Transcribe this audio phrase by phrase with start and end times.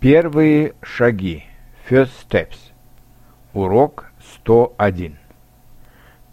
[0.00, 1.44] Первые шаги.
[1.86, 2.56] First steps.
[3.52, 5.18] Урок 101.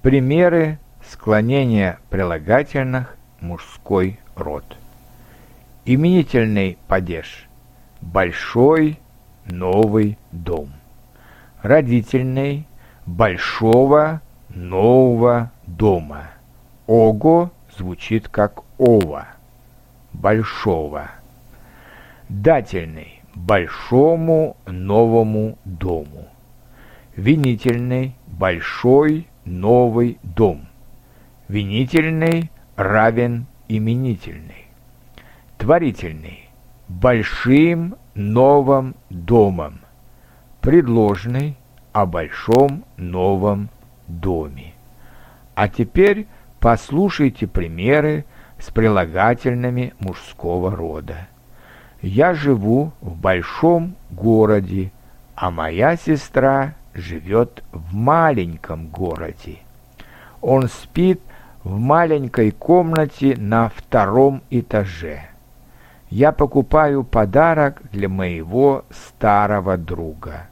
[0.02, 4.64] Примеры склонения прилагательных мужской род.
[5.84, 7.50] Именительный падеж.
[8.00, 9.02] Большой
[9.44, 10.70] новый дом.
[11.62, 12.66] Родительный
[13.06, 16.30] большого нового дома.
[16.86, 19.28] Ого звучит как ова.
[20.14, 21.12] Большого.
[22.30, 26.28] Дательный большому новому дому.
[27.16, 30.68] Винительный большой новый дом.
[31.48, 34.68] Винительный равен именительный.
[35.58, 36.50] Творительный
[36.88, 39.80] большим новым домом.
[40.62, 41.58] Предложный
[41.94, 43.70] о большом новом
[44.08, 44.74] доме.
[45.56, 46.28] А теперь
[46.60, 48.26] послушайте примеры
[48.60, 51.28] с прилагательными мужского рода.
[52.02, 54.92] Я живу в большом городе,
[55.36, 59.60] а моя сестра живет в маленьком городе.
[60.42, 61.22] Он спит
[61.64, 65.22] в маленькой комнате на втором этаже.
[66.10, 70.48] Я покупаю подарок для моего старого друга.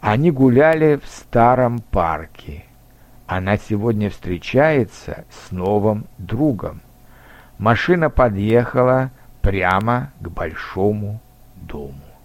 [0.00, 2.64] Они гуляли в старом парке.
[3.26, 6.82] Она сегодня встречается с новым другом.
[7.58, 9.10] Машина подъехала
[9.46, 11.20] прямо к большому
[11.54, 12.15] дому.